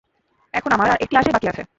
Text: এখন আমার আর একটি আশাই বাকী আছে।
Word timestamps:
এখন 0.53 0.71
আমার 0.71 0.87
আর 0.89 0.99
একটি 1.01 1.15
আশাই 1.17 1.33
বাকী 1.33 1.47
আছে। 1.47 1.63